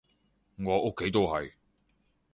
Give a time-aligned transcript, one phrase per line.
[0.65, 1.53] 我屋企都係